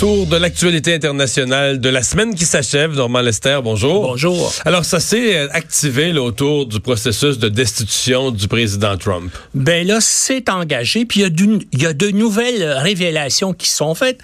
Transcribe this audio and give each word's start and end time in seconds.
Tour 0.00 0.26
de 0.26 0.36
l'actualité 0.38 0.94
internationale 0.94 1.78
de 1.78 1.90
la 1.90 2.02
semaine 2.02 2.34
qui 2.34 2.46
s'achève. 2.46 2.94
Normand 2.94 3.20
Lester, 3.20 3.58
bonjour. 3.62 4.00
Bonjour. 4.00 4.50
Alors, 4.64 4.86
ça 4.86 4.98
s'est 4.98 5.36
euh, 5.36 5.48
activé 5.52 6.14
là, 6.14 6.22
autour 6.22 6.64
du 6.64 6.80
processus 6.80 7.38
de 7.38 7.50
destitution 7.50 8.30
du 8.30 8.48
président 8.48 8.96
Trump. 8.96 9.30
Ben 9.52 9.86
là, 9.86 9.98
c'est 10.00 10.48
engagé, 10.48 11.04
puis 11.04 11.20
il 11.20 11.22
y, 11.24 11.84
a 11.84 11.90
y 11.90 11.94
de 11.94 12.10
nouvelles 12.12 12.64
révélations 12.78 13.52
qui 13.52 13.68
sont 13.68 13.94
faites. 13.94 14.20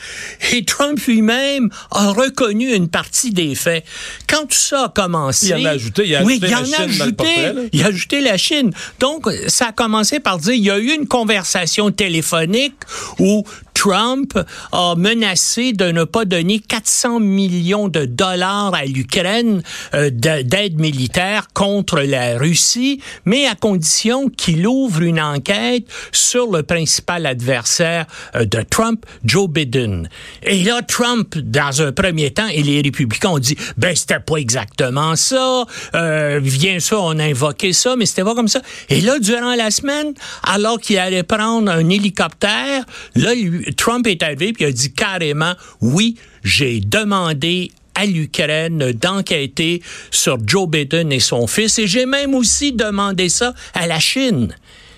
Et 0.55 0.65
Trump 0.65 0.99
lui-même 1.07 1.69
a 1.91 2.11
reconnu 2.11 2.73
une 2.73 2.89
partie 2.89 3.33
des 3.33 3.55
faits. 3.55 3.85
Quand 4.27 4.47
tout 4.47 4.57
ça 4.57 4.85
a 4.85 4.89
commencé... 4.89 5.49
Il 5.49 5.57
en 5.57 5.65
a 5.67 5.73
ajouté, 5.73 6.05
il 6.07 6.17
a 6.17 6.23
oui, 6.23 6.41
ajouté 6.43 6.47
il 6.47 6.51
la 6.53 6.59
en 6.59 6.63
a 6.63 6.65
Chine 6.65 7.03
ajouté, 7.03 7.13
portrait, 7.13 7.55
il 7.75 7.83
a 7.83 7.87
ajouté 7.89 8.21
la 8.23 8.39
Chine. 8.39 8.71
Donc, 8.99 9.29
ça 9.49 9.67
a 9.67 9.73
commencé 9.73 10.21
par 10.21 10.39
dire, 10.39 10.55
il 10.55 10.65
y 10.65 10.71
a 10.71 10.79
eu 10.79 10.95
une 10.95 11.07
conversation 11.07 11.91
téléphonique 11.91 12.77
où 13.19 13.45
Trump 13.81 14.33
a 14.73 14.95
menacé 14.97 15.75
de 15.75 15.91
ne 15.91 16.05
pas 16.05 16.25
donner 16.25 16.61
400 16.61 17.21
millions 17.21 17.89
de 17.89 18.07
dollars 18.07 18.73
à 18.75 18.87
l'Ukraine 18.87 19.63
euh, 19.95 20.09
de- 20.09 20.41
d'aide 20.41 20.81
militaire 20.81 21.49
contre 21.53 22.01
la 22.01 22.39
Russie, 22.39 23.03
mais 23.27 23.47
à 23.47 23.55
condition 23.55 24.31
qu'il 24.31 24.67
ouvre 24.67 25.03
une 25.03 25.21
enquête 25.21 25.85
sur 26.11 26.51
le 26.51 26.63
principal 26.63 27.27
adversaire 27.27 28.07
euh, 28.35 28.47
de 28.47 28.63
Trump, 28.63 29.05
Joe 29.27 29.47
Biden. 29.49 30.09
Et 30.43 30.65
là, 30.65 30.81
Trump, 30.81 31.37
dans 31.37 31.83
un 31.83 31.93
premier 31.93 32.31
temps, 32.31 32.49
et 32.49 32.63
les 32.63 32.81
républicains 32.81 33.29
ont 33.29 33.39
dit, 33.39 33.57
ben 33.77 33.95
c'était 33.95 34.21
pas 34.21 34.37
exactement 34.39 35.17
ça, 35.17 35.65
euh, 35.95 36.41
bien 36.41 36.79
on 36.93 37.19
a 37.19 37.25
invoqué 37.25 37.75
ça, 37.75 37.95
mais 37.95 38.07
c'était 38.07 38.25
pas 38.25 38.35
comme 38.35 38.49
ça. 38.49 38.63
Et 38.89 39.03
là, 39.03 39.19
durant 39.19 39.55
la 39.55 39.71
semaine, 39.71 40.15
alors 40.45 40.81
qu'il 40.81 40.97
allait 40.99 41.23
prendre 41.25 41.71
un 41.71 41.89
hélicoptère, 41.91 42.85
là, 43.15 43.35
lui- 43.35 43.66
Trump 43.77 44.07
est 44.07 44.23
arrivé 44.23 44.53
puis 44.53 44.65
il 44.65 44.69
a 44.69 44.73
dit 44.73 44.93
carrément, 44.93 45.55
oui, 45.81 46.17
j'ai 46.45 46.81
demandé 46.81 47.71
à 47.95 48.05
l'Ukraine 48.07 48.93
d'enquêter 48.93 49.83
sur 50.11 50.37
Joe 50.47 50.69
Biden 50.69 51.11
et 51.13 51.21
son 51.21 51.47
fils, 51.47 51.79
et 51.79 51.87
j'ai 51.87 52.05
même 52.05 52.35
aussi 52.35 52.73
demandé 52.73 53.29
ça 53.31 53.55
à 53.75 53.87
la 53.87 53.99
Chine. 53.99 54.55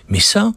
Mais 0.08 0.18
ça, 0.20 0.52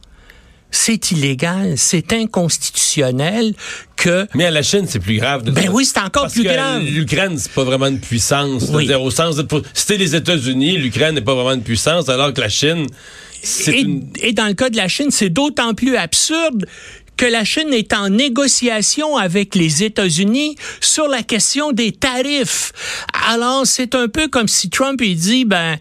c'est 0.71 1.11
illégal, 1.11 1.73
c'est 1.77 2.13
inconstitutionnel 2.13 3.53
que 3.95 4.25
Mais 4.33 4.45
à 4.45 4.51
la 4.51 4.63
Chine, 4.63 4.85
c'est 4.87 4.99
plus 4.99 5.17
grave. 5.17 5.43
de 5.43 5.51
Ben 5.51 5.61
dire- 5.63 5.73
oui, 5.73 5.85
c'est 5.85 5.99
encore 5.99 6.23
Parce 6.23 6.33
plus 6.33 6.43
que 6.43 6.47
grave. 6.53 6.81
L'Ukraine, 6.83 7.37
c'est 7.37 7.51
pas 7.51 7.63
vraiment 7.63 7.87
une 7.87 7.99
puissance. 7.99 8.63
Oui. 8.69 8.85
C'est-à-dire, 8.87 9.01
au 9.03 9.11
sens 9.11 9.35
de, 9.35 9.43
pour- 9.43 9.61
c'était 9.73 9.97
les 9.97 10.15
États-Unis, 10.15 10.77
l'Ukraine 10.77 11.15
n'est 11.15 11.21
pas 11.21 11.35
vraiment 11.35 11.51
une 11.53 11.63
puissance, 11.63 12.09
alors 12.09 12.33
que 12.33 12.41
la 12.41 12.49
Chine, 12.49 12.87
c'est 13.43 13.71
Et, 13.73 13.81
une. 13.81 14.07
et 14.21 14.33
dans 14.33 14.47
le 14.47 14.53
cas 14.53 14.69
de 14.69 14.77
la 14.77 14.87
Chine, 14.87 15.11
c'est 15.11 15.29
d'autant 15.29 15.73
plus 15.73 15.95
absurde 15.95 16.65
que 17.17 17.25
la 17.25 17.43
Chine 17.43 17.73
est 17.73 17.93
en 17.93 18.09
négociation 18.09 19.15
avec 19.15 19.55
les 19.55 19.83
États-Unis 19.83 20.55
sur 20.79 21.07
la 21.07 21.21
question 21.23 21.71
des 21.71 21.91
tarifs. 21.91 22.73
Alors, 23.29 23.65
c'est 23.65 23.93
un 23.95 24.07
peu 24.07 24.27
comme 24.27 24.47
si 24.47 24.69
Trump 24.69 24.99
il 25.03 25.15
dit, 25.15 25.45
ben, 25.45 25.77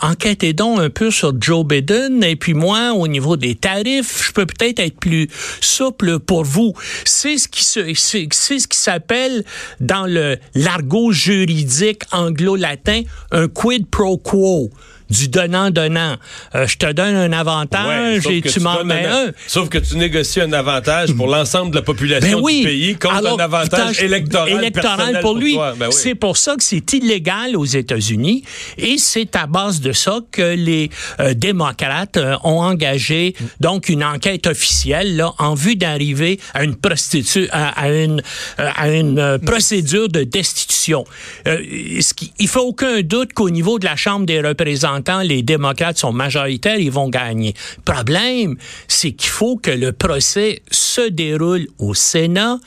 enquêtez 0.00 0.52
donc 0.52 0.80
un 0.80 0.90
peu 0.90 1.10
sur 1.10 1.32
Joe 1.40 1.64
Biden 1.64 2.22
et 2.22 2.36
puis 2.36 2.54
moi, 2.54 2.92
au 2.92 3.08
niveau 3.08 3.36
des 3.36 3.54
tarifs, 3.54 4.26
je 4.26 4.32
peux 4.32 4.46
peut-être 4.46 4.80
être 4.80 4.98
plus 4.98 5.28
souple 5.60 6.18
pour 6.18 6.44
vous. 6.44 6.74
C'est 7.04 7.38
ce 7.38 7.48
qui 7.48 8.78
s'appelle 8.78 9.44
dans 9.80 10.06
le 10.06 10.36
l'argot 10.54 11.12
juridique 11.12 12.02
anglo-latin 12.12 13.02
un 13.30 13.48
quid 13.48 13.86
pro 13.86 14.18
quo 14.18 14.70
du 15.10 15.28
donnant-donnant. 15.28 16.16
Euh, 16.54 16.66
je 16.66 16.76
te 16.76 16.90
donne 16.92 17.14
un 17.14 17.32
avantage 17.32 18.26
et 18.26 18.42
tu 18.42 18.60
m'en 18.60 18.84
mets 18.84 19.04
un. 19.06 19.32
Sauf 19.46 19.68
que 19.68 19.78
tu 19.78 19.96
négocies 19.96 20.40
un 20.40 20.52
avantage 20.52 21.12
pour 21.14 21.28
l'ensemble 21.28 21.70
de 21.70 21.76
la 21.76 21.82
population 21.82 22.38
Ben 22.38 22.42
oui. 22.44 22.60
du 22.60 22.66
pays 22.66 22.96
contre 22.96 23.14
Alors, 23.14 23.40
un 23.40 23.44
avantage 23.44 24.02
électoral, 24.02 24.48
électoral 24.50 25.20
pour 25.20 25.36
lui. 25.36 25.56
Ben 25.56 25.74
oui. 25.88 25.92
C'est 25.92 26.14
pour 26.14 26.36
ça 26.36 26.56
que 26.56 26.62
c'est 26.64 26.92
illégal 26.92 27.56
aux 27.56 27.64
États-Unis 27.64 28.42
et 28.78 28.98
c'est 28.98 29.36
à 29.36 29.46
base 29.46 29.80
de 29.80 29.92
ça 29.92 30.20
que 30.32 30.54
les 30.54 30.90
euh, 31.20 31.34
démocrates 31.34 32.16
euh, 32.16 32.36
ont 32.44 32.60
engagé 32.62 33.34
donc 33.60 33.88
une 33.88 34.02
enquête 34.04 34.46
officielle 34.46 35.16
là, 35.16 35.32
en 35.38 35.54
vue 35.54 35.76
d'arriver 35.76 36.40
à 36.54 36.64
une 36.64 36.74
prostitu- 36.74 37.48
à, 37.52 37.68
à 37.80 37.90
une 37.90 38.22
à 38.58 38.90
une 38.90 39.38
procédure 39.44 40.08
de 40.08 40.24
destitution. 40.24 41.04
Ce 41.44 42.14
qui, 42.14 42.32
il 42.38 42.48
fait 42.48 42.58
aucun 42.58 43.02
doute 43.02 43.32
qu'au 43.32 43.50
niveau 43.50 43.78
de 43.78 43.84
la 43.84 43.96
Chambre 43.96 44.26
des 44.26 44.40
représentants, 44.40 44.95
les 45.22 45.42
démocrates 45.42 45.98
sont 45.98 46.12
majoritaires, 46.12 46.78
ils 46.78 46.90
vont 46.90 47.08
gagner. 47.08 47.54
Problème, 47.84 48.56
c'est 48.88 49.12
qu'il 49.12 49.30
faut 49.30 49.56
que 49.56 49.70
le 49.70 49.92
procès 49.92 50.62
se 50.70 51.08
déroule 51.08 51.66
au 51.78 51.94
Sénat. 51.94 52.58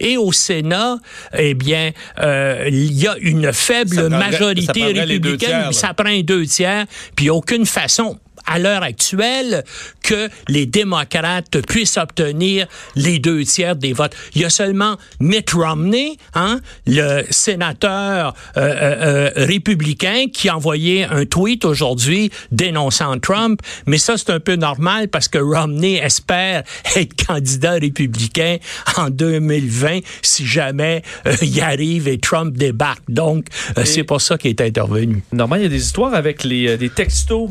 Et 0.00 0.16
au 0.16 0.32
Sénat, 0.32 0.98
eh 1.36 1.54
bien, 1.54 1.92
euh, 2.20 2.64
il 2.68 2.92
y 2.92 3.06
a 3.06 3.16
une 3.20 3.52
faible 3.52 4.08
majorité 4.08 4.84
républicaine, 4.84 5.72
ça 5.72 5.94
prend 5.94 6.18
deux 6.20 6.46
tiers, 6.46 6.86
puis 7.16 7.30
aucune 7.30 7.66
façon 7.66 8.18
à 8.48 8.58
l'heure 8.58 8.82
actuelle 8.82 9.64
que 10.02 10.28
les 10.48 10.66
démocrates 10.66 11.60
puissent 11.66 11.98
obtenir 11.98 12.66
les 12.96 13.18
deux 13.18 13.44
tiers 13.44 13.76
des 13.76 13.92
votes. 13.92 14.16
Il 14.34 14.40
y 14.40 14.44
a 14.44 14.50
seulement 14.50 14.96
Mitt 15.20 15.50
Romney, 15.50 16.16
hein, 16.34 16.60
le 16.86 17.24
sénateur 17.30 18.34
euh, 18.56 18.60
euh, 18.60 19.30
euh, 19.36 19.46
républicain, 19.46 20.26
qui 20.32 20.48
a 20.48 20.56
envoyé 20.56 21.04
un 21.04 21.26
tweet 21.26 21.64
aujourd'hui 21.64 22.30
dénonçant 22.50 23.18
Trump. 23.18 23.60
Mais 23.86 23.98
ça, 23.98 24.16
c'est 24.16 24.30
un 24.30 24.40
peu 24.40 24.56
normal 24.56 25.08
parce 25.08 25.28
que 25.28 25.38
Romney 25.38 25.96
espère 25.96 26.62
être 26.96 27.26
candidat 27.26 27.72
républicain 27.72 28.56
en 28.96 29.10
2020 29.10 30.00
si 30.22 30.46
jamais 30.46 31.02
euh, 31.26 31.34
il 31.42 31.60
arrive 31.60 32.08
et 32.08 32.18
Trump 32.18 32.56
débarque. 32.56 33.02
Donc, 33.08 33.46
c'est 33.84 34.04
pour 34.04 34.20
ça 34.20 34.38
qu'il 34.38 34.50
est 34.50 34.60
intervenu. 34.60 35.22
Normalement, 35.32 35.62
il 35.62 35.64
y 35.64 35.66
a 35.66 35.76
des 35.76 35.84
histoires 35.84 36.14
avec 36.14 36.44
les, 36.44 36.76
des 36.78 36.88
textos 36.88 37.50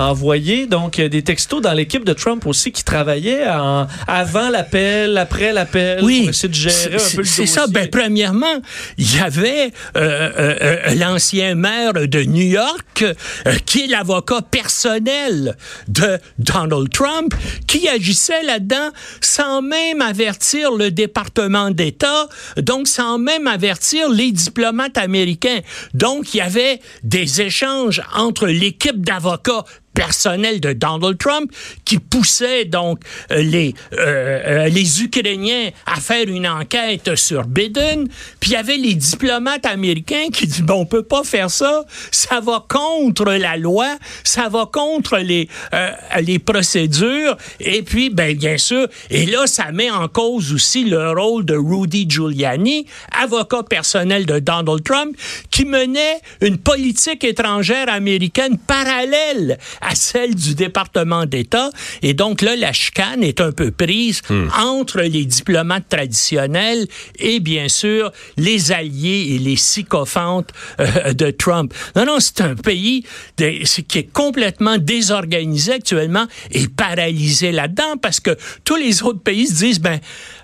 envoyés. 0.00 0.66
Donc, 0.66 0.98
euh, 0.98 1.08
des 1.08 1.22
textos 1.22 1.60
dans 1.60 1.72
l'équipe 1.72 2.04
de 2.04 2.12
Trump 2.12 2.46
aussi 2.46 2.72
qui 2.72 2.82
travaillaient 2.84 3.46
en- 3.48 3.86
avant 4.06 4.48
l'appel, 4.48 5.16
après 5.18 5.52
l'appel, 5.52 6.00
Oui, 6.02 6.20
pour 6.22 6.30
essayer 6.30 6.48
de 6.48 6.54
gérer 6.54 6.94
un 6.94 6.98
c'est- 6.98 7.16
peu 7.16 7.22
le 7.22 7.28
C'est 7.28 7.46
ça. 7.46 7.66
Ben, 7.68 7.88
premièrement, 7.90 8.60
il 8.98 9.16
y 9.16 9.20
avait 9.20 9.72
euh, 9.96 10.30
euh, 10.38 10.56
euh, 10.88 10.94
l'ancien 10.94 11.54
maire 11.54 11.92
de 11.92 12.22
New 12.22 12.42
York, 12.46 13.02
euh, 13.02 13.14
qui 13.66 13.82
est 13.84 13.86
l'avocat 13.88 14.40
personnel 14.50 15.56
de 15.88 16.18
Donald 16.38 16.90
Trump, 16.90 17.34
qui 17.66 17.88
agissait 17.88 18.42
là-dedans 18.42 18.90
sans 19.20 19.60
même 19.62 20.00
avertir 20.00 20.72
le 20.72 20.90
département 20.90 21.70
d'État, 21.70 22.28
donc 22.56 22.88
sans 22.88 23.18
même 23.18 23.46
avertir 23.46 24.08
les 24.10 24.32
diplomates 24.32 24.96
américains. 24.98 25.60
Donc, 25.94 26.32
il 26.34 26.38
y 26.38 26.40
avait 26.40 26.80
des 27.02 27.42
échanges 27.42 28.02
entre 28.14 28.46
l'équipe 28.46 29.00
d'avocats 29.04 29.64
personnel 29.94 30.60
de 30.60 30.72
Donald 30.72 31.18
Trump 31.18 31.50
qui 31.84 31.98
poussait 31.98 32.64
donc 32.64 33.00
euh, 33.30 33.42
les 33.42 33.74
euh, 33.92 34.40
euh, 34.46 34.68
les 34.68 35.02
Ukrainiens 35.02 35.70
à 35.86 36.00
faire 36.00 36.28
une 36.28 36.46
enquête 36.46 37.16
sur 37.16 37.44
Biden, 37.44 38.08
puis 38.38 38.50
il 38.50 38.52
y 38.54 38.56
avait 38.56 38.76
les 38.76 38.94
diplomates 38.94 39.66
américains 39.66 40.28
qui 40.32 40.46
disaient 40.46 40.62
bon 40.62 40.80
on 40.80 40.86
peut 40.86 41.02
pas 41.02 41.24
faire 41.24 41.50
ça, 41.50 41.84
ça 42.10 42.40
va 42.40 42.64
contre 42.68 43.24
la 43.24 43.56
loi, 43.56 43.96
ça 44.24 44.48
va 44.48 44.66
contre 44.70 45.18
les 45.18 45.48
les 46.20 46.38
procédures. 46.38 47.36
Et 47.58 47.82
puis 47.82 48.10
ben 48.10 48.36
bien 48.36 48.58
sûr 48.58 48.86
et 49.10 49.26
là 49.26 49.46
ça 49.46 49.72
met 49.72 49.90
en 49.90 50.08
cause 50.08 50.52
aussi 50.52 50.84
le 50.84 51.10
rôle 51.12 51.44
de 51.44 51.56
Rudy 51.56 52.06
Giuliani, 52.08 52.86
avocat 53.20 53.62
personnel 53.64 54.26
de 54.26 54.38
Donald 54.38 54.82
Trump 54.84 55.16
qui 55.50 55.64
menait 55.64 56.20
une 56.40 56.58
politique 56.58 57.24
étrangère 57.24 57.88
américaine 57.88 58.58
parallèle 58.58 59.58
à 59.80 59.94
celle 59.94 60.34
du 60.34 60.54
département 60.54 61.26
d'État. 61.26 61.70
Et 62.02 62.14
donc 62.14 62.42
là, 62.42 62.56
la 62.56 62.72
chicane 62.72 63.22
est 63.22 63.40
un 63.40 63.52
peu 63.52 63.70
prise 63.70 64.22
entre 64.58 65.00
les 65.00 65.24
diplomates 65.24 65.88
traditionnels 65.88 66.86
et 67.18 67.40
bien 67.40 67.68
sûr 67.68 68.12
les 68.36 68.72
alliés 68.72 69.34
et 69.34 69.38
les 69.38 69.56
sycophantes 69.56 70.50
euh, 70.80 71.12
de 71.12 71.30
Trump. 71.30 71.72
Non, 71.96 72.04
non, 72.04 72.16
c'est 72.20 72.40
un 72.40 72.54
pays 72.54 73.04
de- 73.38 73.64
qui 73.82 73.98
est 73.98 74.12
complètement 74.12 74.78
désorganisé 74.78 75.72
actuellement 75.72 76.26
et 76.50 76.66
paralysé 76.68 77.52
là-dedans 77.52 77.96
parce 78.00 78.20
que 78.20 78.36
tous 78.64 78.76
les 78.76 79.02
autres 79.02 79.20
pays 79.20 79.46
se 79.46 79.54
disent, 79.54 79.80
ben, 79.80 79.98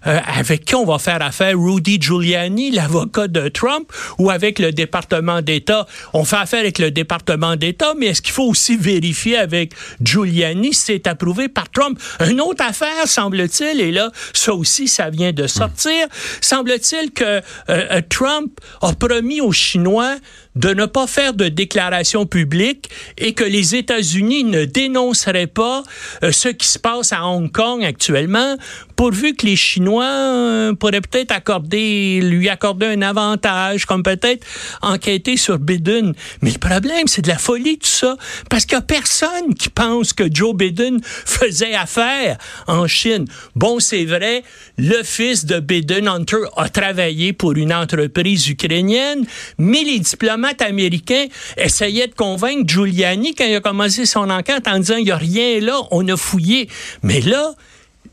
euh, 0.06 0.18
avec 0.26 0.64
qui 0.64 0.74
on 0.74 0.84
va 0.86 0.98
faire 0.98 1.20
affaire? 1.22 1.54
Rudy 1.58 1.98
Giuliani, 2.00 2.70
l'avocat 2.70 3.28
de 3.28 3.48
Trump, 3.48 3.92
ou 4.18 4.30
avec 4.30 4.58
le 4.58 4.72
département 4.72 5.42
d'État? 5.42 5.86
On 6.12 6.24
fait 6.24 6.36
affaire 6.36 6.60
avec 6.60 6.78
le 6.78 6.90
département 6.90 7.56
d'État, 7.56 7.94
mais 7.98 8.06
est-ce 8.06 8.22
qu'il 8.22 8.32
faut 8.32 8.48
aussi 8.48 8.76
vérifier 8.76 9.25
avec 9.34 9.72
Giuliani 10.00 10.72
c'est 10.72 11.06
approuvé 11.06 11.48
par 11.48 11.70
Trump? 11.70 11.98
Une 12.28 12.40
autre 12.40 12.64
affaire, 12.64 13.06
semble-t-il, 13.06 13.80
et 13.80 13.90
là, 13.90 14.10
ça 14.32 14.52
aussi, 14.52 14.88
ça 14.88 15.10
vient 15.10 15.32
de 15.32 15.46
sortir. 15.46 16.06
Semble-t-il 16.40 17.10
que 17.12 17.24
euh, 17.24 17.40
euh, 17.68 18.00
Trump 18.08 18.52
a 18.82 18.92
promis 18.92 19.40
aux 19.40 19.52
Chinois 19.52 20.16
de 20.54 20.72
ne 20.72 20.86
pas 20.86 21.06
faire 21.06 21.34
de 21.34 21.48
déclaration 21.48 22.24
publique 22.24 22.88
et 23.18 23.34
que 23.34 23.44
les 23.44 23.74
États-Unis 23.74 24.44
ne 24.44 24.64
dénonceraient 24.64 25.46
pas 25.46 25.82
euh, 26.22 26.32
ce 26.32 26.48
qui 26.48 26.66
se 26.66 26.78
passe 26.78 27.12
à 27.12 27.26
Hong 27.26 27.50
Kong 27.50 27.84
actuellement, 27.84 28.56
pourvu 28.94 29.34
que 29.34 29.44
les 29.44 29.56
Chinois 29.56 30.72
pourraient 30.80 31.02
peut-être 31.02 31.32
accorder, 31.32 32.20
lui 32.22 32.48
accorder 32.48 32.86
un 32.86 33.02
avantage, 33.02 33.84
comme 33.84 34.02
peut-être 34.02 34.46
enquêter 34.80 35.36
sur 35.36 35.58
Biden. 35.58 36.14
Mais 36.40 36.52
le 36.52 36.58
problème, 36.58 37.06
c'est 37.06 37.22
de 37.22 37.28
la 37.28 37.36
folie 37.38 37.78
tout 37.78 37.86
ça, 37.86 38.16
parce 38.48 38.64
qu'il 38.64 38.76
n'y 38.78 38.82
a 38.82 38.86
personne 38.86 39.15
qui 39.58 39.68
pense 39.68 40.12
que 40.12 40.24
Joe 40.32 40.54
Biden 40.54 41.00
faisait 41.02 41.74
affaire 41.74 42.38
en 42.66 42.86
Chine. 42.86 43.26
Bon, 43.54 43.80
c'est 43.80 44.04
vrai, 44.04 44.42
le 44.78 45.02
fils 45.02 45.44
de 45.46 45.60
Biden, 45.60 46.08
Hunter, 46.08 46.44
a 46.56 46.68
travaillé 46.68 47.32
pour 47.32 47.52
une 47.52 47.72
entreprise 47.72 48.48
ukrainienne, 48.48 49.26
mais 49.58 49.82
les 49.82 49.98
diplomates 49.98 50.62
américains 50.62 51.26
essayaient 51.56 52.08
de 52.08 52.14
convaincre 52.14 52.64
Giuliani 52.66 53.34
quand 53.34 53.46
il 53.46 53.56
a 53.56 53.60
commencé 53.60 54.06
son 54.06 54.30
enquête 54.30 54.66
en 54.68 54.78
disant 54.78 54.96
il 54.96 55.04
n'y 55.04 55.10
a 55.10 55.16
rien 55.16 55.60
là, 55.60 55.80
on 55.90 56.06
a 56.08 56.16
fouillé. 56.16 56.68
Mais 57.02 57.20
là, 57.20 57.54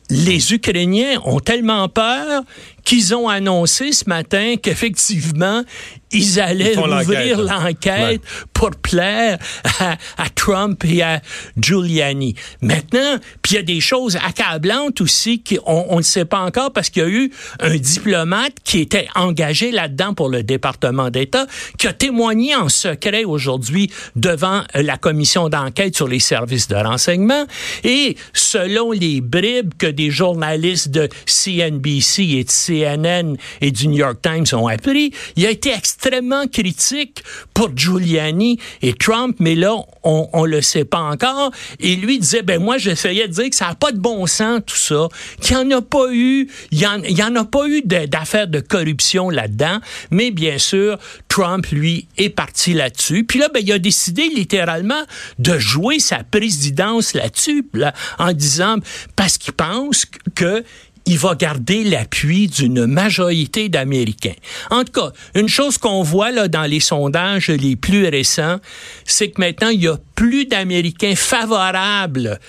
les 0.10 0.54
Ukrainiens 0.54 1.20
ont 1.26 1.40
tellement 1.40 1.88
peur 1.90 2.44
qu'ils 2.84 3.16
ont 3.16 3.28
annoncé 3.30 3.92
ce 3.92 4.08
matin 4.08 4.56
qu'effectivement, 4.62 5.64
ils 6.14 6.40
allaient 6.40 6.78
ouvrir 6.78 7.42
l'enquête 7.42 8.22
pour 8.54 8.72
plaire 8.72 9.38
à, 9.80 10.30
Trump 10.36 10.84
et 10.86 11.02
à 11.02 11.22
Giuliani. 11.58 12.36
Maintenant, 12.62 13.18
puis 13.42 13.54
il 13.54 13.56
y 13.56 13.58
a 13.58 13.64
des 13.64 13.80
choses 13.80 14.18
accablantes 14.18 15.02
aussi 15.02 15.44
qu'on 15.44 15.98
ne 15.98 16.02
sait 16.02 16.26
pas 16.26 16.40
encore 16.40 16.72
parce 16.72 16.90
qu'il 16.90 17.04
y 17.04 17.06
a 17.06 17.10
eu 17.10 17.32
un 17.60 17.76
diplomate 17.76 18.54
qui 18.64 18.80
était 18.80 19.08
engagé 19.16 19.72
là-dedans 19.72 20.14
pour 20.14 20.30
le 20.30 20.44
département 20.44 21.10
d'État 21.10 21.48
qui 21.78 21.88
a 21.88 21.94
témoigné 21.94 22.56
en 22.56 22.70
secret 22.70 23.24
aujourd'hui 23.24 23.92
devant 24.16 24.64
la 24.76 24.98
commission 24.98 25.50
d'enquête 25.50 25.96
sur 25.96 26.08
les 26.08 26.20
services 26.20 26.68
de 26.68 26.76
renseignement. 26.76 27.46
Et 27.84 28.18
selon 28.34 28.92
les 28.92 29.22
bribes 29.22 29.74
que 29.78 29.88
des 29.88 30.12
journalistes 30.12 30.90
de 30.90 31.10
CNBC 31.26 32.24
et 32.24 32.44
de 32.44 32.52
CNN 32.74 33.36
et 33.62 33.72
du 33.72 33.88
New 33.88 33.98
York 33.98 34.18
Times 34.22 34.46
ont 34.54 34.68
appris, 34.68 35.12
il 35.36 35.46
a 35.46 35.50
été 35.50 35.72
extrêmement 35.72 36.48
critique 36.48 37.24
pour 37.54 37.76
Giuliani 37.76 38.60
et 38.82 38.94
Trump, 38.94 39.36
mais 39.40 39.56
là, 39.56 39.76
on 40.04 40.44
ne 40.44 40.48
le 40.48 40.62
sait 40.62 40.86
pas 40.86 41.00
encore. 41.00 41.52
Et 41.80 41.96
lui 41.96 42.20
disait, 42.20 42.42
ben 42.42 42.62
moi, 42.62 42.78
j'essayais 42.78 43.28
de 43.28 43.34
dire 43.34 43.50
que 43.50 43.56
ça 43.56 43.68
n'a 43.68 43.76
pas 43.76 43.92
de 43.92 44.00
bon 44.00 44.26
sens, 44.28 44.62
tout 44.66 44.76
ça, 44.76 45.08
qu'il 45.42 45.58
n'y 45.58 45.74
en 45.74 45.78
a 45.78 45.82
pas 45.82 46.12
eu, 46.12 46.50
il 46.72 46.80
y 46.80 47.24
en, 47.24 47.36
a 47.36 47.46
pas 47.46 47.68
eu 47.68 47.82
d'affaires 47.84 48.48
de 48.48 48.60
corruption 48.60 49.30
là-dedans, 49.30 49.80
mais 50.12 50.32
bien 50.32 50.58
sûr, 50.58 50.98
Trump, 51.28 51.68
lui, 51.72 52.08
est 52.18 52.30
parti 52.30 52.74
là-dessus. 52.74 53.24
Puis 53.24 53.40
là, 53.40 53.50
ben, 53.54 53.62
il 53.64 53.72
a 53.72 53.80
décidé 53.80 54.30
littéralement 54.30 55.04
de 55.40 55.58
jouer 55.58 56.00
sa 56.00 56.24
présidence 56.24 57.14
là-dessus, 57.14 57.66
là, 57.74 57.94
en 58.20 58.34
disant, 58.34 58.78
parce 59.16 59.38
qu'il 59.38 59.54
pense 59.54 60.06
que 60.36 60.64
il 61.06 61.18
va 61.18 61.36
garder 61.36 61.84
l'appui 61.84 62.48
d'une 62.48 62.86
majorité 62.86 63.70
d'Américains. 63.70 64.36
En 64.70 64.84
tout 64.84 64.94
cas, 64.94 65.12
une 65.36 65.50
chose 65.50 65.78
qu'on 65.78 66.02
voit 66.04 66.32
là 66.32 66.48
dans 66.48 66.64
les 66.64 66.80
sondages 66.80 67.48
les 67.50 67.76
plus 67.76 68.08
récents, 68.08 68.60
c'est 69.06 69.30
que 69.30 69.42
maintenant 69.42 69.70
il 69.70 69.84
y 69.84 69.88
a 69.88 69.98
plus 70.16 70.46
d'Américains 70.46 71.16
favorables 71.16 72.40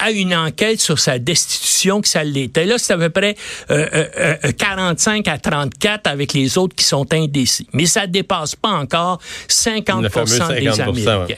à 0.00 0.10
une 0.10 0.34
enquête 0.34 0.80
sur 0.80 0.98
sa 0.98 1.18
destitution 1.18 2.00
que 2.00 2.08
ça 2.08 2.24
l'était. 2.24 2.64
Là, 2.64 2.76
c'est 2.78 2.94
à 2.94 2.98
peu 2.98 3.10
près 3.10 3.36
45 3.68 3.68
euh, 3.70 5.30
euh, 5.30 5.32
euh, 5.32 5.34
à 5.34 5.38
34 5.38 6.06
avec 6.06 6.32
les 6.32 6.58
autres 6.58 6.74
qui 6.74 6.84
sont 6.84 7.12
indécis. 7.12 7.66
Mais 7.72 7.86
ça 7.86 8.06
dépasse 8.06 8.56
pas 8.56 8.70
encore 8.70 9.20
50%, 9.48 10.58
des 10.58 10.80
Américains. 10.80 11.34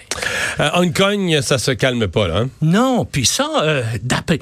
Hong 0.74 0.92
Kong, 0.96 1.40
ça 1.42 1.58
se 1.58 1.72
calme 1.72 2.06
pas, 2.08 2.28
là. 2.28 2.38
Hein? 2.38 2.48
Non, 2.62 3.04
puis 3.04 3.26
ça, 3.26 3.82
d'après... 4.02 4.38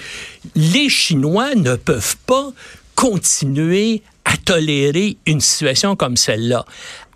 Les 0.55 0.89
Chinois 0.89 1.55
ne 1.55 1.77
peuvent 1.77 2.17
pas 2.27 2.51
continuer 2.95 4.03
à 4.25 4.37
tolérer 4.37 5.17
une 5.27 5.41
situation 5.41 5.97
comme 5.97 6.17
celle-là 6.17 6.65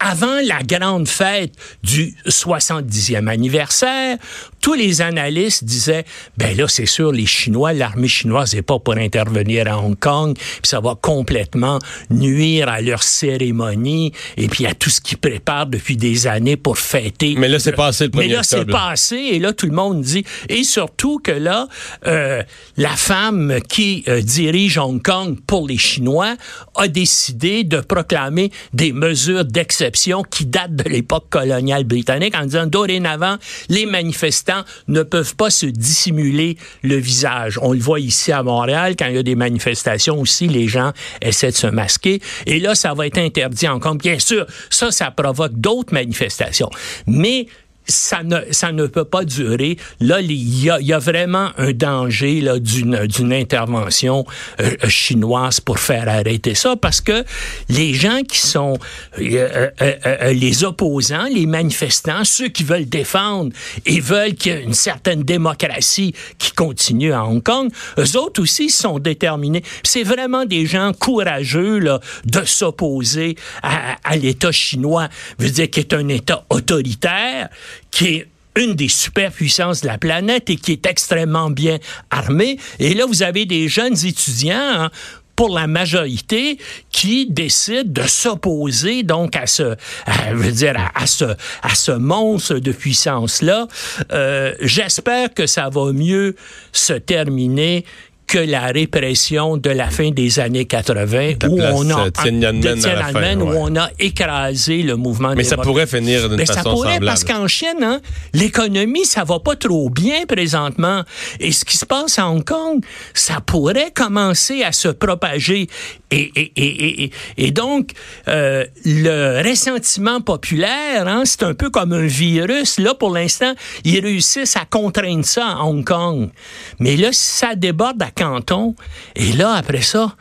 avant 0.05 0.41
la 0.45 0.63
grande 0.63 1.09
fête 1.09 1.55
du 1.83 2.15
70e 2.27 3.27
anniversaire, 3.27 4.19
tous 4.61 4.75
les 4.75 5.01
analystes 5.01 5.65
disaient, 5.65 6.05
ben 6.37 6.55
là, 6.57 6.69
c'est 6.69 6.87
sûr, 6.87 7.11
les 7.11 7.25
Chinois, 7.25 7.73
l'armée 7.73 8.09
chinoise 8.09 8.55
n'est 8.55 8.63
pas 8.63 8.79
pour 8.79 8.95
intervenir 8.97 9.67
à 9.67 9.79
Hong 9.79 9.99
Kong, 9.99 10.37
puis 10.37 10.61
ça 10.63 10.81
va 10.81 10.95
complètement 11.01 11.79
nuire 12.11 12.69
à 12.69 12.83
leur 12.83 13.03
cérémonie 13.03 14.13
et 14.37 14.49
puis 14.49 14.67
à 14.67 14.75
tout 14.75 14.91
ce 14.91 15.01
qu'ils 15.01 15.17
préparent 15.17 15.67
depuis 15.67 15.97
des 15.97 16.27
années 16.27 16.57
pour 16.57 16.77
fêter. 16.77 17.35
Mais 17.39 17.49
là, 17.49 17.59
c'est 17.59 17.73
passé 17.73 18.05
le 18.05 18.11
premier 18.11 18.29
Mais 18.29 18.35
là, 18.35 18.43
c'est 18.43 18.67
passé, 18.67 19.17
et 19.17 19.39
là, 19.39 19.55
tout 19.55 19.67
le 19.67 19.73
monde 19.73 20.03
dit, 20.03 20.25
et 20.51 20.65
surtout 20.65 21.19
que 21.19 21.33
là, 21.33 21.67
euh, 22.07 22.43
la 22.77 22.95
femme 22.95 23.59
qui 23.71 24.05
euh, 24.09 24.21
dirige 24.21 24.77
Hong 24.77 25.03
Kong 25.03 25.39
pour 25.47 25.67
les 25.67 25.79
Chinois 25.79 26.37
a 26.75 26.89
décidé 26.89 27.65
de 27.65 27.81
proclamer 27.81 28.51
des 28.75 28.93
mesures 28.93 29.47
d'exception 29.47 29.94
qui 30.31 30.47
date 30.47 30.75
de 30.75 30.89
l'époque 30.89 31.27
coloniale 31.31 31.85
britannique 31.85 32.35
en 32.37 32.45
disant 32.45 32.67
dorénavant, 32.67 33.37
les 33.69 33.87
manifestants 33.87 34.63
ne 34.89 35.03
peuvent 35.03 35.37
pas 35.37 35.51
se 35.51 35.67
dissimuler 35.67 36.57
le 36.83 36.97
visage. 36.97 37.59
On 37.63 37.73
le 37.73 37.79
voit 37.79 38.01
ici 38.01 38.33
à 38.33 38.43
Montréal, 38.43 38.95
quand 38.99 39.07
il 39.07 39.15
y 39.15 39.19
a 39.19 39.23
des 39.23 39.35
manifestations 39.35 40.21
aussi, 40.21 40.49
les 40.49 40.69
gens 40.69 40.93
essaient 41.21 41.51
de 41.51 41.57
se 41.57 41.67
masquer. 41.67 42.21
Et 42.47 42.61
là, 42.61 42.75
ça 42.75 42.95
va 42.95 43.07
être 43.07 43.19
interdit 43.19 43.69
encore. 43.69 43.95
Bien 43.95 44.19
sûr, 44.19 44.47
ça, 44.71 44.91
ça 44.91 45.11
provoque 45.11 45.53
d'autres 45.55 45.93
manifestations. 45.93 46.71
Mais 47.07 47.47
ça 47.87 48.23
ne, 48.23 48.41
ça 48.51 48.73
ne 48.73 48.87
peut 48.87 49.05
pas 49.05 49.25
durer. 49.25 49.77
Là, 50.01 50.21
il 50.21 50.65
y 50.65 50.71
a, 50.71 50.81
y 50.81 50.93
a, 50.93 50.99
vraiment 50.99 51.51
un 51.59 51.73
danger 51.73 52.41
là 52.41 52.59
d'une, 52.59 53.07
d'une 53.07 53.33
intervention 53.33 54.25
euh, 54.61 54.71
chinoise 54.89 55.61
pour 55.61 55.79
faire 55.79 56.09
arrêter 56.09 56.55
ça, 56.55 56.77
parce 56.77 57.01
que 57.01 57.25
les 57.69 57.93
gens 57.95 58.23
qui 58.23 58.39
sont 58.39 58.79
euh, 59.21 59.71
euh, 59.83 60.33
les 60.33 60.65
opposants, 60.65 61.27
les 61.33 61.47
manifestants, 61.47 62.25
ceux 62.25 62.49
qui 62.49 62.65
veulent 62.65 62.89
défendre 62.89 63.53
et 63.85 64.01
veulent 64.01 64.35
qu'il 64.35 64.53
y 64.53 64.57
ait 64.57 64.63
une 64.63 64.75
certaine 64.75 65.23
démocratie 65.23 66.15
qui 66.39 66.53
continue 66.53 67.13
à 67.13 67.25
Hong 67.25 67.43
Kong, 67.43 67.71
eux 67.99 68.17
autres 68.17 68.41
aussi 68.41 68.71
sont 68.71 68.99
déterminés. 68.99 69.63
C'est 69.83 70.05
vraiment 70.05 70.47
des 70.47 70.65
gens 70.65 70.93
courageux 70.93 71.79
là, 71.79 72.01
de 72.25 72.45
s'opposer 72.45 73.37
à, 73.63 73.97
à 74.05 74.17
l'État 74.17 74.53
chinois, 74.53 75.09
veut 75.39 75.51
dire 75.51 75.69
qu'il 75.69 75.83
est 75.83 75.93
un 75.93 76.09
État 76.09 76.45
autoritaire 76.49 77.51
qui 77.91 78.07
est 78.07 78.29
une 78.57 78.75
des 78.75 78.89
superpuissances 78.89 79.81
de 79.81 79.89
la 79.89 79.99
planète 79.99 80.49
et 80.49 80.57
qui 80.57 80.73
est 80.73 80.87
extrêmement 80.87 81.51
bien 81.51 81.79
armée. 82.11 82.59
Et 82.79 82.95
là, 82.95 83.05
vous 83.07 83.23
avez 83.23 83.47
des 83.47 83.69
jeunes 83.69 83.97
étudiants, 84.07 84.57
hein, 84.57 84.91
pour 85.37 85.49
la 85.49 85.67
majorité 85.67 86.59
qui 86.91 87.27
décident 87.27 88.03
de 88.03 88.07
s'opposer 88.07 89.03
donc 89.03 89.37
à 89.37 89.47
ce, 89.47 89.75
à, 90.07 90.33
veux 90.33 90.53
dire, 90.53 90.75
à, 90.95 91.07
ce, 91.07 91.25
à 91.63 91.75
ce 91.75 91.93
monstre 91.93 92.59
de 92.59 92.73
puissance 92.73 93.43
là. 93.43 93.67
Euh, 94.13 94.55
J'espère 94.61 95.35
que 95.35 95.47
ça 95.47 95.69
va 95.71 95.93
mieux 95.93 96.37
se 96.73 96.93
terminer 96.93 97.85
que 98.27 98.39
la 98.39 98.67
répression 98.67 99.57
de 99.57 99.71
la 99.71 99.91
fin 99.91 100.11
des 100.11 100.39
années 100.41 100.65
80 100.65 101.47
où 101.49 101.61
on 101.61 101.91
a 101.91 102.11
de 102.11 103.43
où 103.43 103.53
on 103.57 103.77
a 103.77 103.91
écrasé 103.99 104.83
le 104.83 104.97
mouvement 104.97 105.35
Mais 105.37 105.45
ça 105.45 105.57
pourrait 105.57 105.87
finir 105.87 106.29
d'une 106.29 106.39
façon 106.47 106.53
ça 106.55 106.63
pourrait 106.63 106.95
semblable. 106.95 107.07
parce 107.07 107.25
qu'en 107.25 107.47
Chine 107.47 107.83
hein, 107.83 108.01
l'économie 108.33 109.05
ça 109.05 109.25
va 109.25 109.41
pas 109.41 109.57
trop 109.57 109.91
bien 109.91 110.27
présentement. 110.27 111.03
Et 111.41 111.53
ce 111.53 111.65
qui 111.65 111.77
se 111.77 111.85
passe 111.85 112.19
à 112.19 112.29
Hong 112.29 112.45
Kong 112.45 112.83
ça 113.13 113.41
pourrait 113.45 113.91
commencer 113.93 114.63
à 114.63 114.73
se 114.73 114.89
propager. 114.89 115.69
Et, 116.11 116.31
et, 116.37 116.53
et, 116.57 117.11
et 117.37 117.51
donc 117.51 117.91
euh, 118.29 118.65
le 118.85 119.43
ressentiment 119.47 120.21
populaire 120.21 121.09
hein, 121.09 121.23
c'est 121.25 121.43
un 121.43 121.55
peu 121.55 121.71
comme 121.71 121.93
un 121.93 122.07
virus. 122.07 122.79
Là 122.79 122.95
pour 122.95 123.13
l'instant 123.13 123.53
ils 123.85 124.01
réussissent 124.01 124.57
à 124.57 124.65
contraindre 124.65 125.25
ça 125.25 125.47
à 125.47 125.65
Hong 125.65 125.85
Kong. 125.85 126.31
Mais 126.79 126.97
là 126.97 127.09
ça 127.13 127.55
déborde 127.55 128.03
à 128.03 128.11
canton. 128.15 128.75
Et 129.17 129.33
là, 129.33 129.53
après 129.55 129.83
ça, 129.83 130.15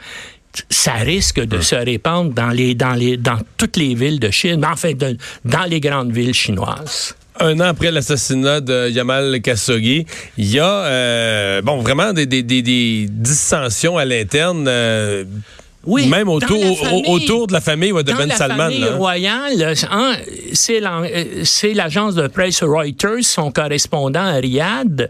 ça 0.70 0.94
risque 0.94 1.40
de 1.40 1.62
se 1.62 1.76
répandre 1.76 2.32
dans, 2.34 2.50
les, 2.50 2.76
dans, 2.76 2.94
les, 2.94 3.18
dans 3.18 3.40
toutes 3.58 3.78
les 3.78 3.96
villes 3.96 4.20
de 4.20 4.30
Chine, 4.32 4.66
enfin, 4.66 4.92
dans 5.46 5.64
les 5.70 5.80
grandes 5.80 6.12
villes 6.12 6.34
chinoises 6.34 7.16
un 7.40 7.60
an 7.60 7.64
après 7.66 7.92
l'assassinat 7.92 8.62
de 8.62 8.90
Yamal 8.90 9.42
Khashoggi, 9.42 10.06
il 10.38 10.52
y 10.52 10.60
a 10.60 10.70
euh, 10.86 11.62
bon 11.62 11.78
vraiment 11.82 12.14
des, 12.14 12.26
des, 12.26 12.44
des, 12.44 13.08
dissensions 13.10 13.98
à 13.98 14.06
l'interne. 14.06 14.66
Euh, 14.68 15.24
Oui, 15.86 16.08
Même 16.08 16.30
autour, 16.30 16.78
famille. 16.80 17.04
autour 17.08 17.48
de 17.48 17.54
la 17.54 17.60
famille 17.60 17.92
ouais, 17.92 18.04
de 18.04 18.12
Dans 18.12 18.18
Ben 18.18 18.30
la 18.30 18.36
Salman. 18.36 18.64
famille 18.66 18.80
là. 18.80 18.96
royale, 18.96 19.76
hein, 19.92 20.14
euh, 20.16 21.24
c'est 21.44 21.74
l'agence 21.74 22.16
de 22.16 22.28
presse 22.28 22.64
Reuters, 22.64 23.24
son 23.24 23.52
correspondant 23.52 24.24
à 24.24 24.34
Riyad, 24.36 25.10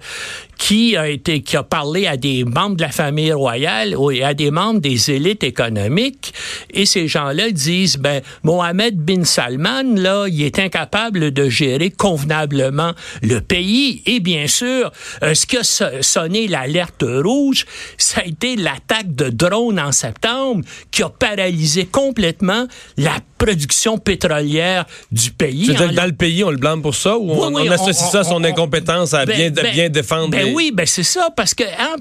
qui 0.65 0.96
a 0.96 1.10
été 1.10 1.41
qui 1.41 1.58
a 1.58 1.63
parlé 1.63 2.08
à 2.08 2.15
des 2.15 2.46
membres 2.46 2.77
de 2.77 2.84
la 2.84 2.89
famille 2.91 3.34
royale 3.34 3.98
ou 3.98 4.12
à 4.24 4.34
des 4.34 4.50
membres 4.50 4.79
des 4.79 5.12
élites 5.12 5.43
économiques 5.43 6.34
et 6.74 6.86
ces 6.86 7.10
gens-là 7.10 7.51
disent 7.51 7.98
ben 7.98 8.22
Mohamed 8.43 8.96
bin 8.96 9.25
Salman 9.25 9.84
là, 9.98 10.25
il 10.29 10.41
est 10.41 10.60
incapable 10.60 11.32
de 11.32 11.50
gérer 11.50 11.89
convenablement 11.89 12.93
le 13.22 13.41
pays 13.41 14.03
et 14.05 14.22
bien 14.22 14.48
sûr 14.48 14.89
euh, 15.22 15.34
ce 15.34 15.46
qui 15.46 15.58
a 15.58 15.63
so- 15.63 15.84
sonné 16.01 16.48
l'alerte 16.48 17.03
rouge, 17.05 17.65
ça 17.98 18.22
a 18.22 18.25
été 18.25 18.55
l'attaque 18.55 19.13
de 19.13 19.27
drones 19.29 19.79
en 19.82 19.91
septembre 19.91 20.63
qui 20.91 21.03
a 21.03 21.10
paralysé 21.10 21.86
complètement 21.88 22.67
la 22.98 23.17
production 23.38 23.98
pétrolière 23.98 24.86
du 25.12 25.32
pays. 25.32 25.67
Que 25.67 25.93
dans 25.93 26.05
le 26.05 26.13
pays, 26.13 26.46
on 26.46 26.50
le 26.51 26.55
blâme 26.55 26.82
pour 26.82 26.96
ça 26.96 27.17
ou 27.17 27.32
Oui, 27.34 27.38
on, 27.41 27.53
oui, 27.55 27.63
on 27.67 27.72
associe 27.72 28.08
on- 28.08 28.12
ça 28.12 28.20
à 28.22 28.24
son 28.24 28.36
on- 28.36 28.43
incompétence 28.46 29.13
à 29.13 29.25
Ben, 29.25 29.36
bien, 29.36 29.50
ben, 29.51 29.74
bien 29.74 29.89
défendre 29.89 30.29
Ben 30.29 30.46
les- 30.46 30.52
oui, 30.53 30.72
ben 30.74 30.86
c'est 30.86 31.03
ça, 31.03 31.29
parce 31.36 31.53
que 31.53 31.63
hein, 31.63 31.95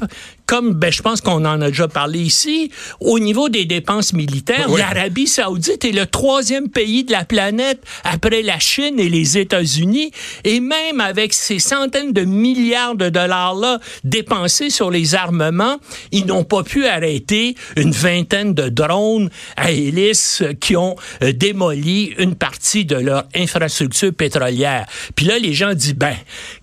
comme 0.52 0.74
ben, 0.74 0.92
je 0.92 1.00
pense 1.00 1.22
qu'on 1.22 1.46
en 1.46 1.62
a 1.62 1.68
déjà 1.68 1.88
parlé 1.88 2.18
ici, 2.18 2.70
au 3.00 3.18
niveau 3.18 3.48
des 3.48 3.64
dépenses 3.64 4.12
militaires, 4.12 4.66
Oui. 4.68 4.80
l'Arabie 4.80 5.26
saoudite 5.26 5.82
est 5.86 5.92
le 5.92 6.04
troisième 6.04 6.68
pays 6.68 7.04
de 7.04 7.12
la 7.12 7.24
planète 7.24 7.82
après 8.04 8.42
la 8.42 8.58
Chine 8.58 9.00
et 9.00 9.08
les 9.08 9.38
États-Unis, 9.38 10.10
et 10.44 10.60
même 10.60 11.00
avec 11.00 11.32
ces 11.32 11.58
centaines 11.58 12.12
de 12.12 12.24
milliards 12.26 12.96
de 12.96 13.08
dollars-là 13.08 13.80
dépensés 14.04 14.68
sur 14.68 14.90
les 14.90 15.14
armements, 15.14 15.78
ils 16.10 16.26
n'ont 16.26 16.44
pas 16.44 16.62
pu 16.62 16.84
arrêter 16.84 17.54
une 17.76 17.92
vingtaine 17.92 18.52
de 18.52 18.68
drones 18.68 19.30
à 19.56 19.70
hélice 19.70 20.42
qui 20.60 20.76
ont 20.76 20.96
euh, 21.22 21.32
démoli 21.32 22.12
une 22.18 22.34
partie 22.34 22.84
de 22.84 22.96
leur 22.96 23.24
infrastructure 23.34 24.12
pétrolière. 24.12 24.84
Puis 25.16 25.24
là, 25.24 25.38
les 25.38 25.54
gens 25.54 25.72
disent, 25.72 25.94
ben, 25.94 26.14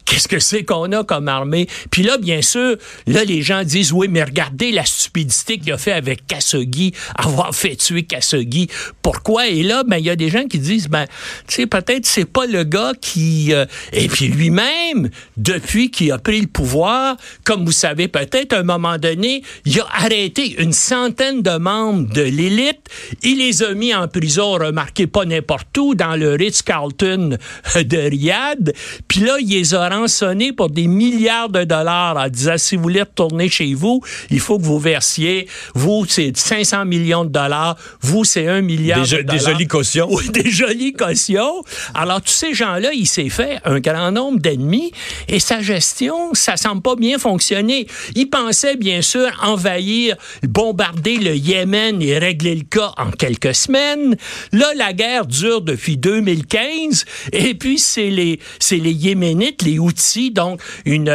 qu'est-ce 0.05 0.27
que 0.27 0.37
c'est 0.39 0.63
qu'on 0.63 0.91
a 0.91 1.03
comme 1.03 1.27
armée? 1.27 1.67
Puis 1.89 2.03
là, 2.03 2.19
bien 2.19 2.43
sûr, 2.43 2.75
là, 3.07 3.23
les 3.23 3.41
gens 3.41 3.63
disent, 3.63 3.78
oui, 3.93 4.07
mais 4.09 4.23
regardez 4.23 4.71
la 4.71 4.85
stupidité 4.85 5.57
qu'il 5.57 5.71
a 5.71 5.77
fait 5.77 5.91
avec 5.91 6.27
Khashoggi, 6.27 6.93
avoir 7.15 7.53
fait 7.53 7.75
tuer 7.75 8.03
Khashoggi. 8.03 8.67
Pourquoi? 9.01 9.47
Et 9.47 9.63
là, 9.63 9.83
ben, 9.83 9.97
il 9.97 10.05
y 10.05 10.09
a 10.09 10.15
des 10.15 10.29
gens 10.29 10.45
qui 10.45 10.59
disent, 10.59 10.87
ben, 10.87 11.05
tu 11.47 11.55
sais, 11.55 11.67
peut-être 11.67 12.05
c'est 12.05 12.25
pas 12.25 12.45
le 12.45 12.63
gars 12.63 12.93
qui... 12.99 13.53
euh, 13.53 13.65
et 13.93 14.07
puis 14.07 14.27
lui-même, 14.27 15.09
depuis 15.37 15.91
qu'il 15.91 16.11
a 16.11 16.17
pris 16.17 16.41
le 16.41 16.47
pouvoir, 16.47 17.17
comme 17.43 17.65
vous 17.65 17.71
savez 17.71 18.07
peut-être, 18.07 18.53
à 18.53 18.59
un 18.59 18.63
moment 18.63 18.97
donné, 18.97 19.43
il 19.65 19.79
a 19.79 19.87
arrêté 19.91 20.61
une 20.61 20.73
centaine 20.73 21.41
de 21.41 21.57
membres 21.57 22.11
de 22.13 22.21
l'élite. 22.21 22.81
Il 23.23 23.37
les 23.39 23.63
a 23.63 23.73
mis 23.73 23.93
en 23.93 24.07
prison, 24.07 24.53
remarquez 24.53 25.07
pas 25.07 25.25
n'importe 25.25 25.77
où, 25.77 25.95
dans 25.95 26.15
le 26.15 26.33
Ritz-Carlton 26.33 27.37
de 27.75 27.97
Riyad. 27.97 28.73
Puis 29.07 29.21
là, 29.21 29.37
il 29.39 29.49
les 29.49 29.73
a 29.73 29.89
rançonnés 29.89 30.53
pour 30.53 30.69
des 30.69 30.87
milliards 30.87 31.49
de 31.49 31.63
dollars 31.63 32.17
en 32.17 32.27
disant, 32.27 32.57
si 32.57 32.75
vous 32.75 32.83
voulez 32.83 33.01
retourner 33.01 33.49
chez 33.49 33.68
vous, 33.73 34.01
il 34.29 34.39
faut 34.39 34.57
que 34.57 34.63
vous 34.63 34.79
versiez, 34.79 35.47
vous, 35.73 36.05
c'est 36.07 36.35
500 36.35 36.85
millions 36.85 37.25
de 37.25 37.29
dollars, 37.29 37.75
vous, 38.01 38.23
c'est 38.23 38.47
un 38.47 38.61
milliard 38.61 39.01
Des 39.03 39.17
de 39.17 39.17
des 39.17 39.23
dollars. 39.37 39.39
jolies 39.53 39.67
cautions. 39.67 40.07
Oui, 40.09 40.29
des 40.29 40.49
jolies 40.49 40.93
cautions. 40.93 41.63
Alors, 41.93 42.21
tous 42.21 42.31
ces 42.33 42.53
gens-là, 42.53 42.91
il 42.93 43.07
s'est 43.07 43.29
fait 43.29 43.59
un 43.65 43.79
grand 43.79 44.11
nombre 44.11 44.39
d'ennemis 44.39 44.91
et 45.27 45.39
sa 45.39 45.61
gestion, 45.61 46.33
ça 46.33 46.57
semble 46.57 46.81
pas 46.81 46.95
bien 46.95 47.17
fonctionner. 47.17 47.87
Il 48.15 48.29
pensait, 48.29 48.75
bien 48.75 49.01
sûr, 49.01 49.27
envahir, 49.43 50.15
bombarder 50.43 51.17
le 51.17 51.35
Yémen 51.35 52.01
et 52.01 52.17
régler 52.17 52.55
le 52.55 52.63
cas 52.63 52.91
en 52.97 53.11
quelques 53.11 53.55
semaines. 53.55 54.15
Là, 54.51 54.67
la 54.75 54.93
guerre 54.93 55.25
dure 55.25 55.61
depuis 55.61 55.97
2015 55.97 57.05
et 57.33 57.53
puis 57.53 57.79
c'est 57.79 58.09
les, 58.09 58.39
c'est 58.59 58.77
les 58.77 58.91
Yéménites, 58.91 59.61
les 59.61 59.79
Houthis, 59.79 60.31
donc 60.31 60.61
une, 60.85 61.09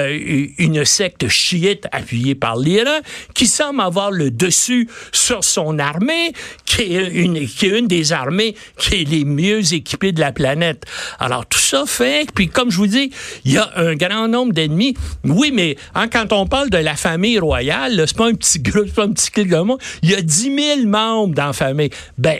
une 0.58 0.84
secte 0.84 1.28
chiite 1.28 1.86
appuyée 1.92 2.33
par 2.34 2.56
l'Iran, 2.56 3.00
qui 3.34 3.46
semble 3.46 3.80
avoir 3.80 4.10
le 4.10 4.30
dessus 4.30 4.88
sur 5.12 5.44
son 5.44 5.78
armée, 5.78 6.32
qui 6.64 6.82
est 6.82 7.08
une, 7.08 7.46
qui 7.46 7.66
est 7.66 7.78
une 7.78 7.86
des 7.86 8.12
armées 8.12 8.54
qui 8.78 9.02
est 9.02 9.08
les 9.08 9.24
mieux 9.24 9.74
équipées 9.74 10.12
de 10.12 10.20
la 10.20 10.32
planète. 10.32 10.84
Alors, 11.18 11.46
tout 11.46 11.58
ça 11.58 11.84
fait, 11.86 12.26
puis 12.34 12.48
comme 12.48 12.70
je 12.70 12.76
vous 12.76 12.86
dis, 12.86 13.10
il 13.44 13.52
y 13.52 13.58
a 13.58 13.70
un 13.76 13.94
grand 13.94 14.28
nombre 14.28 14.52
d'ennemis. 14.52 14.94
Oui, 15.24 15.50
mais 15.52 15.76
hein, 15.94 16.08
quand 16.08 16.32
on 16.32 16.46
parle 16.46 16.70
de 16.70 16.78
la 16.78 16.94
famille 16.94 17.38
royale, 17.38 18.04
c'est 18.06 18.16
pas 18.16 18.28
un 18.28 18.34
petit 18.34 18.60
groupe, 18.60 18.84
c'est 18.86 18.94
pas 18.94 19.04
un 19.04 19.12
petit 19.12 19.30
clic 19.30 19.48
de 19.48 19.56
monde. 19.56 19.78
Il 20.02 20.10
y 20.10 20.14
a 20.14 20.20
10 20.20 20.56
000 20.56 20.86
membres 20.86 21.34
dans 21.34 21.46
la 21.46 21.52
famille. 21.52 21.90
Ben, 22.18 22.38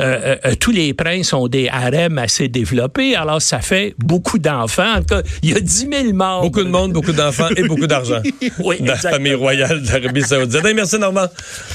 euh, 0.00 0.04
euh, 0.04 0.36
euh, 0.44 0.54
tous 0.58 0.70
les 0.70 0.94
princes 0.94 1.32
ont 1.32 1.48
des 1.48 1.68
harems 1.68 2.18
assez 2.18 2.48
développés, 2.48 3.16
alors 3.16 3.42
ça 3.42 3.60
fait 3.60 3.94
beaucoup 3.98 4.38
d'enfants. 4.38 4.94
En 4.94 5.00
tout 5.00 5.14
cas, 5.14 5.22
il 5.42 5.50
y 5.50 5.54
a 5.54 5.60
10 5.60 5.88
000 5.90 6.12
membres. 6.14 6.42
Beaucoup 6.42 6.64
de 6.64 6.68
monde, 6.68 6.92
beaucoup 6.92 7.12
d'enfants 7.12 7.48
et 7.56 7.64
beaucoup 7.64 7.86
d'argent. 7.86 8.20
Oui, 8.62 8.80
de 8.80 8.86
la 8.86 8.94
exactement. 8.94 9.33
Famille 9.34 9.42
royale 9.42 9.82
d'Arabie 9.82 10.22
Saoudite. 10.22 10.62
Merci 10.74 10.98
Normand. 10.98 11.28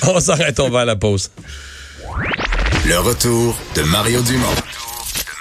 On 0.08 0.20
s'arrête, 0.20 0.60
on 0.60 0.70
va 0.70 0.82
à 0.82 0.86
la 0.86 0.96
pause. 0.96 1.30
Le 2.86 3.00
retour 3.00 3.58
de 3.76 3.84
Mario 3.84 4.22
Dumont. 4.22 4.56